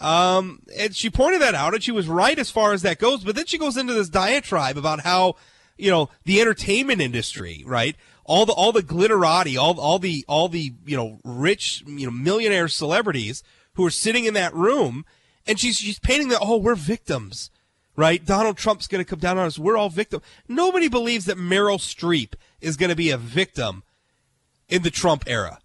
[0.00, 3.22] Um, and she pointed that out, and she was right as far as that goes.
[3.22, 5.36] But then she goes into this diatribe about how,
[5.76, 7.96] you know, the entertainment industry, right?
[8.24, 12.12] All the all the glitterati, all all the all the you know rich you know
[12.12, 13.42] millionaire celebrities
[13.74, 15.04] who are sitting in that room,
[15.46, 17.50] and she's she's painting that oh we're victims,
[17.96, 18.24] right?
[18.24, 19.58] Donald Trump's going to come down on us.
[19.58, 20.22] We're all victims.
[20.48, 23.82] Nobody believes that Meryl Streep is going to be a victim
[24.68, 25.58] in the Trump era,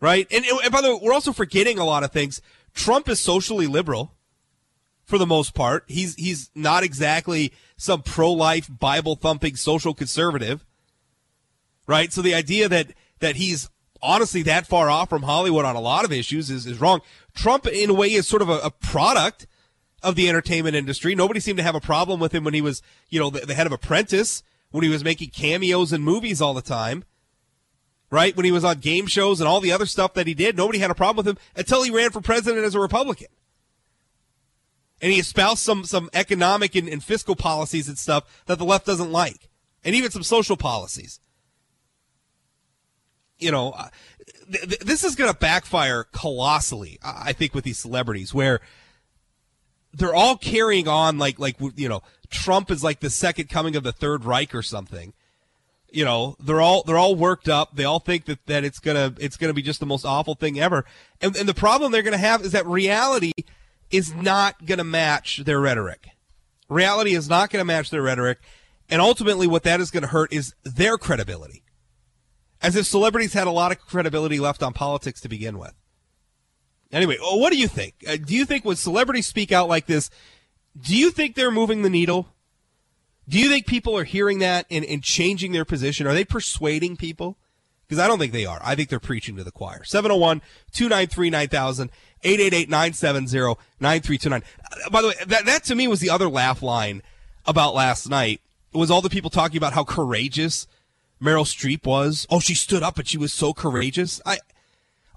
[0.00, 0.26] right?
[0.30, 2.42] And, and by the way, we're also forgetting a lot of things.
[2.74, 4.14] Trump is socially liberal
[5.04, 5.84] for the most part.
[5.86, 10.64] He's he's not exactly some pro-life Bible thumping social conservative.
[11.86, 12.12] Right?
[12.12, 13.68] So the idea that that he's
[14.02, 17.00] honestly that far off from Hollywood on a lot of issues is, is wrong.
[17.34, 19.46] Trump in a way is sort of a, a product
[20.02, 21.14] of the entertainment industry.
[21.14, 23.54] Nobody seemed to have a problem with him when he was, you know, the, the
[23.54, 27.04] head of Apprentice, when he was making cameos in movies all the time
[28.14, 28.36] right?
[28.36, 30.78] When he was on game shows and all the other stuff that he did, nobody
[30.78, 33.26] had a problem with him until he ran for president as a Republican.
[35.02, 38.86] And he espoused some some economic and, and fiscal policies and stuff that the left
[38.86, 39.50] doesn't like,
[39.82, 41.20] and even some social policies.
[43.44, 43.88] You know, uh,
[44.50, 48.60] th- th- this is going to backfire colossally, I think, with these celebrities where
[49.92, 53.82] they're all carrying on like like you know Trump is like the second coming of
[53.82, 55.12] the Third Reich or something.
[55.90, 57.76] You know they're all they're all worked up.
[57.76, 60.58] They all think that that it's gonna it's gonna be just the most awful thing
[60.58, 60.84] ever.
[61.20, 63.32] And, and the problem they're gonna have is that reality
[63.90, 66.08] is not gonna match their rhetoric.
[66.68, 68.38] Reality is not gonna match their rhetoric.
[68.88, 71.63] And ultimately what that is gonna hurt is their credibility
[72.64, 75.74] as if celebrities had a lot of credibility left on politics to begin with
[76.92, 80.10] anyway what do you think uh, do you think when celebrities speak out like this
[80.78, 82.28] do you think they're moving the needle
[83.28, 86.06] do you think people are hearing that and, and changing their position?
[86.06, 87.38] Are they persuading people?
[87.86, 88.60] Because I don't think they are.
[88.62, 89.84] I think they're preaching to the choir.
[89.84, 91.90] 701 293 9000
[92.22, 94.42] 888 970 9329.
[94.90, 97.02] By the way, that, that to me was the other laugh line
[97.46, 98.40] about last night.
[98.72, 100.66] It was all the people talking about how courageous
[101.22, 102.26] Meryl Streep was.
[102.30, 104.20] Oh, she stood up and she was so courageous.
[104.26, 104.38] I,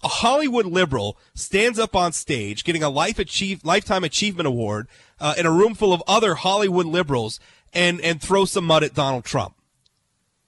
[0.03, 4.88] a Hollywood liberal stands up on stage getting a life achieve, lifetime achievement award
[5.19, 7.39] uh, in a room full of other Hollywood liberals
[7.73, 9.55] and and throw some mud at Donald Trump.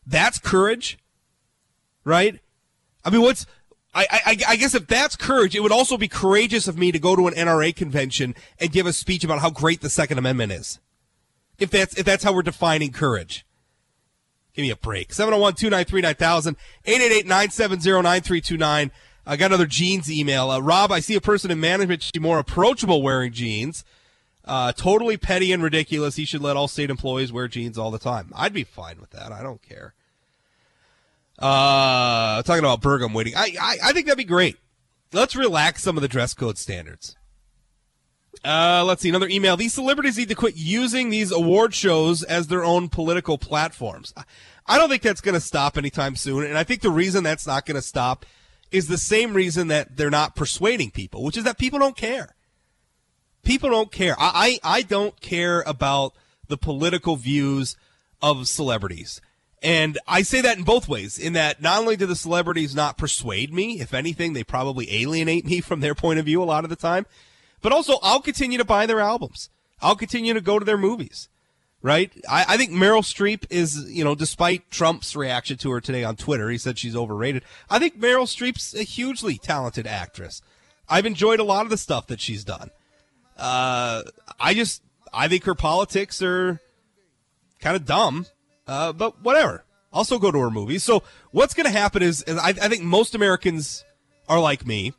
[0.05, 0.97] That's courage,
[2.03, 2.39] right?
[3.03, 3.45] I mean, what's
[3.93, 6.99] I, I, I guess if that's courage, it would also be courageous of me to
[6.99, 10.51] go to an NRA convention and give a speech about how great the Second Amendment
[10.51, 10.79] is.
[11.57, 13.45] If that's if that's how we're defining courage.
[14.59, 15.11] Give me a break.
[15.11, 18.91] 701-293-9000, 888-970-9329.
[19.25, 20.51] I got another jeans email.
[20.51, 23.85] Uh, Rob, I see a person in management should be more approachable wearing jeans.
[24.43, 26.17] Uh, totally petty and ridiculous.
[26.17, 28.33] He should let all state employees wear jeans all the time.
[28.35, 29.31] I'd be fine with that.
[29.31, 29.93] I don't care.
[31.37, 33.37] Uh, talking about Burgum waiting.
[33.37, 34.57] I, I, I think that'd be great.
[35.13, 37.15] Let's relax some of the dress code standards.
[38.43, 39.57] Uh, let's see another email.
[39.57, 44.13] These celebrities need to quit using these award shows as their own political platforms.
[44.69, 46.45] I don't think that's going to stop anytime soon.
[46.45, 48.25] And I think the reason that's not going to stop
[48.71, 52.35] is the same reason that they're not persuading people, which is that people don't care
[53.43, 54.15] people don't care.
[54.19, 56.13] I, I, I don't care about
[56.47, 57.75] the political views
[58.21, 59.21] of celebrities.
[59.61, 62.97] And I say that in both ways, in that not only do the celebrities not
[62.97, 66.63] persuade me, if anything, they probably alienate me from their point of view a lot
[66.63, 67.05] of the time,
[67.61, 69.49] but also I'll continue to buy their albums.
[69.81, 71.29] I'll continue to go to their movies,
[71.81, 72.11] right?
[72.29, 76.15] I, I think Meryl Streep is, you know, despite Trump's reaction to her today on
[76.15, 77.43] Twitter, he said she's overrated.
[77.69, 80.41] I think Meryl Streep's a hugely talented actress.
[80.87, 82.71] I've enjoyed a lot of the stuff that she's done.
[83.37, 84.03] Uh,
[84.39, 84.81] I just
[85.13, 86.59] I think her politics are
[87.59, 88.25] kind of dumb,
[88.67, 89.63] uh, but whatever.
[89.91, 90.83] Also go to her movies.
[90.83, 93.83] So what's going to happen is, is I, I think most Americans
[94.27, 94.93] are like me.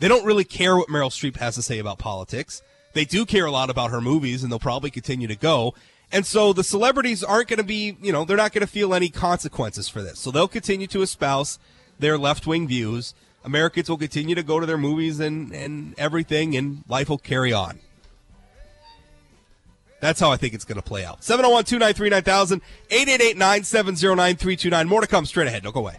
[0.00, 2.62] They don't really care what Meryl Streep has to say about politics.
[2.92, 5.74] They do care a lot about her movies, and they'll probably continue to go.
[6.10, 8.94] And so the celebrities aren't going to be, you know, they're not going to feel
[8.94, 10.18] any consequences for this.
[10.18, 11.58] So they'll continue to espouse
[11.98, 13.14] their left wing views.
[13.44, 17.52] Americans will continue to go to their movies and, and everything, and life will carry
[17.52, 17.78] on.
[20.00, 21.24] That's how I think it's going to play out.
[21.24, 24.88] 701 293 9000, 888 970 9329.
[24.88, 25.64] More to come straight ahead.
[25.64, 25.96] Don't go away.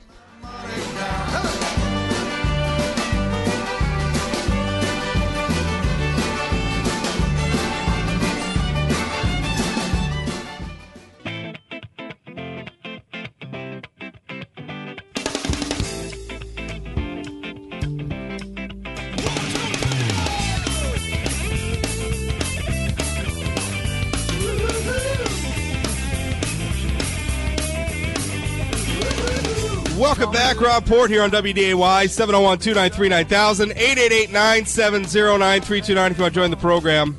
[30.20, 36.22] Welcome back, Rob Port here on WDAY, 701 293 9000, 888 970 9329 if you
[36.22, 37.18] want to join the program.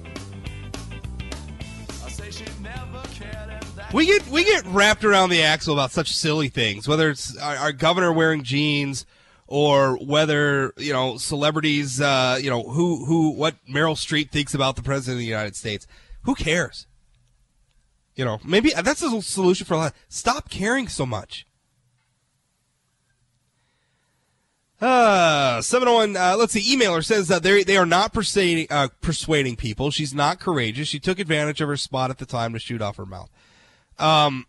[3.95, 7.57] We get we get wrapped around the axle about such silly things, whether it's our,
[7.57, 9.07] our governor wearing jeans
[9.47, 14.77] or whether you know celebrities, uh, you know who who what Meryl Streep thinks about
[14.77, 15.87] the president of the United States.
[16.25, 16.87] Who cares?
[18.15, 19.95] You know, maybe that's a solution for a lot.
[20.11, 21.47] Stop caring so much.
[24.81, 29.55] Uh, 701, uh, let's see, emailer says that they they are not persuading, uh, persuading
[29.57, 29.91] people.
[29.91, 30.89] She's not courageous.
[30.89, 33.29] She took advantage of her spot at the time to shoot off her mouth.
[33.99, 34.47] Um,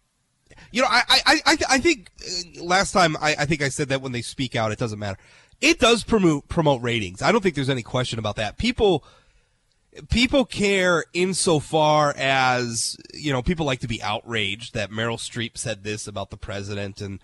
[0.71, 3.89] you know, I, I, I, I think uh, last time I, I think I said
[3.89, 5.17] that when they speak out, it doesn't matter.
[5.59, 7.21] It does promote, promote ratings.
[7.21, 8.57] I don't think there's any question about that.
[8.57, 9.03] People,
[10.09, 15.83] people care insofar as, you know, people like to be outraged that Meryl Streep said
[15.83, 17.19] this about the president and,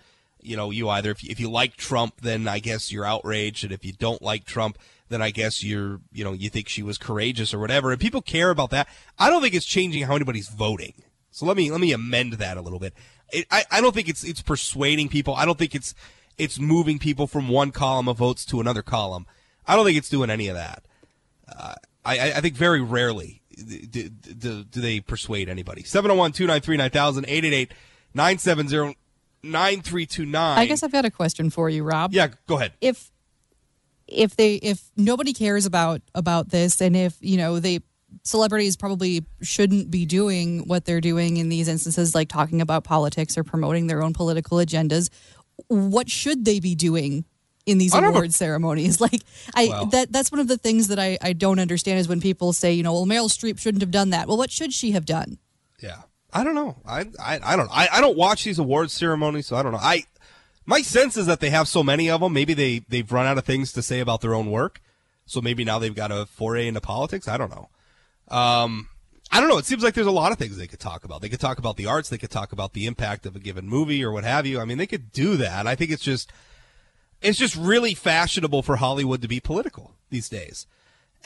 [0.47, 3.63] you know, you either if you, if you like Trump, then I guess you're outraged,
[3.63, 4.77] and if you don't like Trump,
[5.09, 7.91] then I guess you're, you know, you think she was courageous or whatever.
[7.91, 8.87] And people care about that.
[9.17, 10.93] I don't think it's changing how anybody's voting.
[11.31, 12.93] So let me let me amend that a little bit.
[13.31, 15.35] It, I I don't think it's it's persuading people.
[15.35, 15.93] I don't think it's
[16.37, 19.25] it's moving people from one column of votes to another column.
[19.67, 20.85] I don't think it's doing any of that.
[21.47, 25.83] Uh, I, I think very rarely do, do, do they persuade anybody.
[25.83, 27.71] 701 293 9000 888
[28.13, 28.97] 970
[29.43, 30.57] 9329.
[30.57, 32.13] I guess I've got a question for you, Rob.
[32.13, 32.73] Yeah, go ahead.
[32.81, 33.11] If
[34.07, 37.79] if they if nobody cares about about this and if, you know, they
[38.23, 43.37] celebrities probably shouldn't be doing what they're doing in these instances like talking about politics
[43.37, 45.09] or promoting their own political agendas,
[45.67, 47.25] what should they be doing
[47.67, 49.01] in these award ceremonies.
[49.07, 49.21] Like
[49.53, 52.19] I well, that that's one of the things that I, I don't understand is when
[52.21, 54.27] people say, you know, well Meryl Streep shouldn't have done that.
[54.27, 55.37] Well, what should she have done?
[55.81, 56.01] Yeah.
[56.37, 56.75] I don't know.
[56.85, 57.69] I I, I don't.
[57.71, 59.79] I, I don't watch these awards ceremonies, so I don't know.
[59.81, 60.03] I
[60.67, 62.31] my sense is that they have so many of them.
[62.31, 64.79] Maybe they they've run out of things to say about their own work,
[65.25, 67.27] so maybe now they've got a foray into politics.
[67.27, 67.69] I don't know.
[68.27, 68.89] Um,
[69.31, 69.57] I don't know.
[69.57, 71.21] It seems like there's a lot of things they could talk about.
[71.21, 72.09] They could talk about the arts.
[72.09, 74.59] They could talk about the impact of a given movie or what have you.
[74.59, 75.65] I mean, they could do that.
[75.65, 76.31] I think it's just
[77.19, 80.67] it's just really fashionable for Hollywood to be political these days.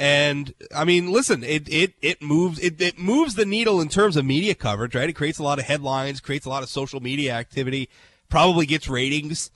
[0.02, 4.18] And I mean, listen, it it it moves it, it moves the needle in terms
[4.18, 5.08] of media coverage, right?
[5.08, 7.88] It creates a lot of headlines, creates a lot of social media activity,
[8.28, 9.52] probably gets ratings.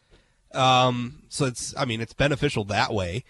[0.53, 3.23] Um, so it's I mean, it's beneficial that way,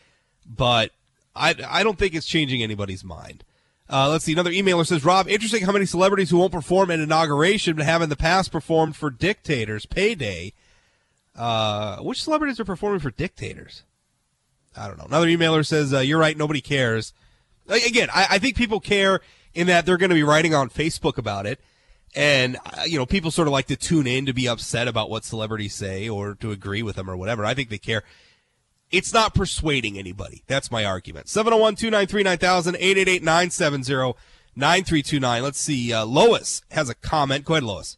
[0.45, 0.91] but
[1.33, 3.45] I I don't think it's changing anybody's mind.
[3.89, 4.33] Uh, let's see.
[4.33, 8.01] Another emailer says, Rob, interesting how many celebrities who won't perform at inauguration but have
[8.01, 9.85] in the past performed for dictators.
[9.85, 10.51] Payday.
[11.33, 13.83] Uh, which celebrities are performing for dictators?
[14.77, 15.05] I don't know.
[15.05, 16.37] Another emailer says, uh, "You're right.
[16.37, 17.13] Nobody cares."
[17.67, 19.21] Again, I, I think people care
[19.53, 21.59] in that they're going to be writing on Facebook about it,
[22.15, 25.09] and uh, you know, people sort of like to tune in to be upset about
[25.09, 27.45] what celebrities say or to agree with them or whatever.
[27.45, 28.03] I think they care.
[28.91, 30.43] It's not persuading anybody.
[30.47, 31.27] That's my argument.
[31.27, 34.15] 701 293 9000 888 970
[34.55, 35.43] 9329.
[35.43, 35.91] Let's see.
[35.91, 37.45] Uh, Lois has a comment.
[37.45, 37.97] Go ahead, Lois.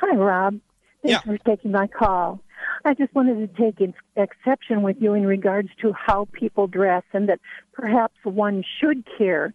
[0.00, 0.60] Hi, Rob.
[1.02, 1.20] Thanks yeah.
[1.20, 2.40] for taking my call.
[2.84, 7.28] I just wanted to take exception with you in regards to how people dress and
[7.28, 7.40] that
[7.72, 9.54] perhaps one should care.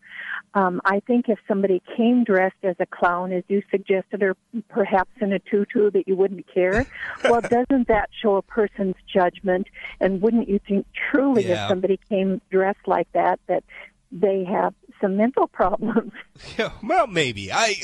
[0.55, 4.35] Um, I think if somebody came dressed as a clown, as you suggested, or
[4.67, 6.87] perhaps in a tutu, that you wouldn't care.
[7.23, 9.67] well, doesn't that show a person's judgment?
[9.99, 11.65] And wouldn't you think truly yeah.
[11.65, 13.63] if somebody came dressed like that, that
[14.11, 16.13] they have some mental problems?
[16.57, 17.51] Yeah, well, maybe.
[17.51, 17.75] I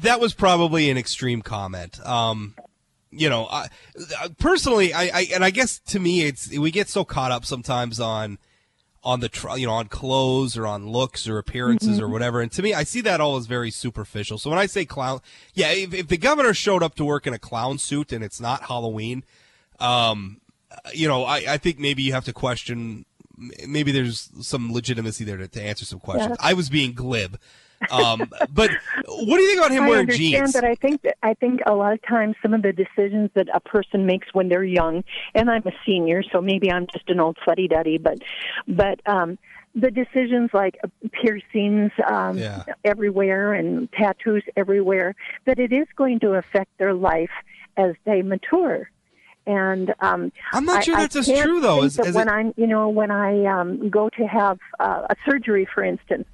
[0.00, 2.04] that was probably an extreme comment.
[2.06, 2.54] Um,
[3.10, 3.68] you know, I,
[4.38, 8.00] personally, I, I, and I guess to me, it's we get so caught up sometimes
[8.00, 8.38] on
[9.04, 12.04] on the you know on clothes or on looks or appearances mm-hmm.
[12.04, 12.40] or whatever.
[12.40, 14.38] And to me, I see that all as very superficial.
[14.38, 15.20] So when I say clown,
[15.54, 18.40] yeah, if, if the governor showed up to work in a clown suit and it's
[18.40, 19.24] not Halloween,
[19.80, 20.40] um,
[20.92, 23.04] you know, I, I think maybe you have to question.
[23.66, 26.36] Maybe there's some legitimacy there to, to answer some questions.
[26.40, 26.48] Yeah.
[26.48, 27.38] I was being glib.
[27.90, 28.70] Um, but
[29.06, 30.52] what do you think about him I wearing understand, jeans?
[30.52, 33.48] but I think that I think a lot of times some of the decisions that
[33.54, 35.04] a person makes when they're young,
[35.34, 38.18] and I'm a senior, so maybe I'm just an old fuddy duddy, but
[38.66, 39.38] but um,
[39.74, 40.78] the decisions like
[41.12, 42.64] piercings um, Yeah.
[42.84, 45.14] everywhere and tattoos everywhere,
[45.44, 47.30] that it is going to affect their life
[47.76, 48.90] as they mature.
[49.46, 51.82] And um, I'm not sure I that's as true though.
[51.82, 55.66] As, when it, I'm, you know, when I um, go to have uh, a surgery,
[55.72, 56.26] for instance,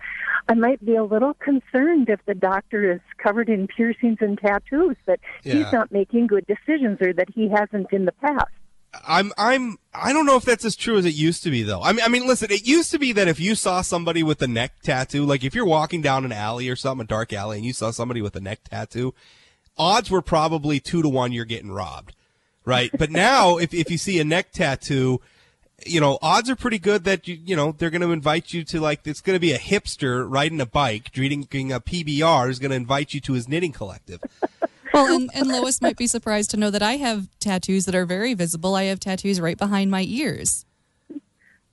[0.48, 4.96] I might be a little concerned if the doctor is covered in piercings and tattoos
[5.06, 5.54] that Yeah.
[5.54, 8.46] he's not making good decisions or that he hasn't in the past.
[9.08, 11.82] I'm I'm I don't know if that's as true as it used to be though.
[11.82, 14.40] I mean I mean listen, it used to be that if you saw somebody with
[14.42, 17.56] a neck tattoo, like if you're walking down an alley or something, a dark alley,
[17.56, 19.12] and you saw somebody with a neck tattoo,
[19.76, 22.14] odds were probably two to one you're getting robbed.
[22.64, 22.90] Right?
[22.96, 25.20] But now if if you see a neck tattoo,
[25.86, 28.80] you know, odds are pretty good that you you know, they're gonna invite you to
[28.80, 33.14] like it's gonna be a hipster riding a bike, drinking a PBR is gonna invite
[33.14, 34.20] you to his knitting collective.
[34.94, 38.06] Well, and, and Lois might be surprised to know that I have tattoos that are
[38.06, 38.76] very visible.
[38.76, 40.64] I have tattoos right behind my ears.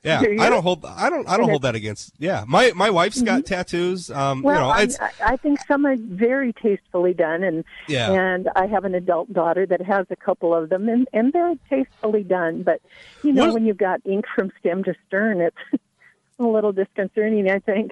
[0.03, 0.83] Yeah, I don't hold.
[0.83, 1.27] I don't.
[1.29, 2.13] I don't hold that against.
[2.17, 4.09] Yeah, my my wife's got tattoos.
[4.09, 4.45] Um, Mm-hmm.
[4.47, 8.11] Well, you know, I, I think some are very tastefully done, and Yeah.
[8.11, 11.53] and I have an adult daughter that has a couple of them, and and they're
[11.69, 12.63] tastefully done.
[12.63, 12.81] But
[13.23, 15.57] you know, What- when you've got ink from stem to stern, it's
[16.39, 17.47] a little disconcerting.
[17.49, 17.91] I think.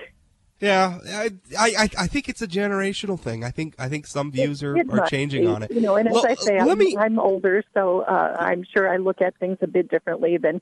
[0.60, 0.98] yeah.
[1.08, 1.30] I,
[1.60, 3.44] I I think it's a generational thing.
[3.44, 5.70] I think I think some views are, are changing be, on it.
[5.72, 6.98] You know, and as Well, I say, I'm, me.
[6.98, 10.60] I'm older, so uh, I'm sure I look at things a bit differently than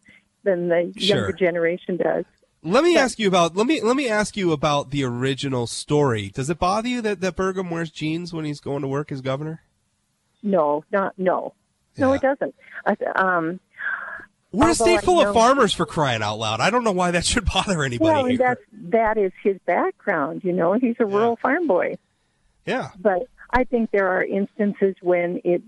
[0.48, 1.18] than the Sure.
[1.18, 2.26] younger generation does.
[2.64, 3.56] Let me ask you about.
[3.56, 6.30] Let me let me ask you about the original story.
[6.34, 9.22] Does it bother you that that Burgum wears jeans when he's going to work as
[9.22, 9.62] governor?
[10.41, 11.54] No, not no,
[11.98, 12.56] no, it doesn't.
[12.86, 13.60] I, um,
[14.52, 16.60] We're a state full of farmers for crying out loud.
[16.60, 18.10] I don't know why that should bother anybody.
[18.10, 18.38] well, here.
[18.38, 20.43] that's that is his background.
[20.43, 21.95] You know, he's a rural farm boy.
[22.66, 22.89] yeah.
[23.00, 25.62] But I think there are instances when it,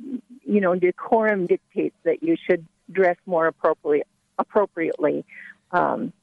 [0.44, 4.08] you know, decorum dictates that you should dress more appropriate,
[4.40, 5.24] appropriately.
[5.72, 6.14] Um,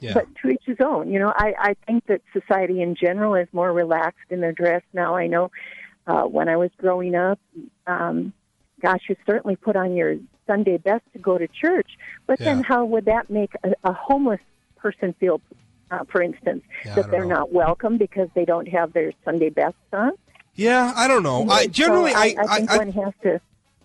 [0.00, 0.14] Yeah.
[0.14, 1.10] But to each his own.
[1.12, 4.82] You know, I, I think that society in general is more relaxed in their dress
[4.92, 5.14] now.
[5.14, 5.50] I know
[6.06, 7.38] uh, when I was growing up,
[7.86, 8.32] um,
[8.82, 10.16] gosh, you certainly put on your
[10.48, 11.90] Sunday best to go to church.
[12.26, 14.40] But then how would that make a, a homeless
[14.76, 15.40] person feel,
[15.92, 17.36] uh, for instance, Yeah, that they're know.
[17.36, 20.12] not welcome because they don't have their Sunday best on?
[20.54, 20.92] Yeah.
[20.96, 21.46] I don't know.
[21.48, 23.40] I So generally I I, think I, one has to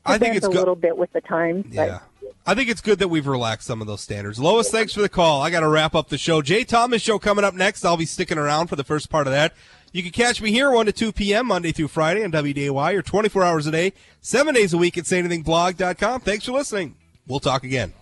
[0.06, 0.58] I think it's a good.
[0.58, 1.66] little bit with the times.
[1.68, 2.00] but- Yeah.
[2.46, 4.38] I think it's good that we've relaxed some of those standards.
[4.38, 5.42] Lois, thanks for the call.
[5.42, 6.42] I got to wrap up the show.
[6.42, 7.86] Jay Thomas show coming up next.
[7.86, 9.54] I'll be sticking around for the first part of that.
[9.94, 11.48] You can catch me here 1 to 2 p.m.
[11.48, 15.06] Monday through Friday on WDAY or 24 hours a day, 7 days a week at
[15.06, 16.22] sayanythingblog.com.
[16.22, 16.96] Thanks for listening.
[17.28, 17.94] We'll talk again.